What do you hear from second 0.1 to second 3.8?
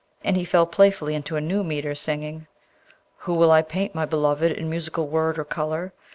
And he fell playfully into a new metre, singing: Who will